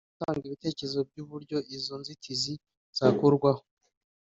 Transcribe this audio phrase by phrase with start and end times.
[0.03, 2.53] no gutanga ibitekerezo by’uburyo izo nzitizi
[2.97, 3.61] zakurwaho”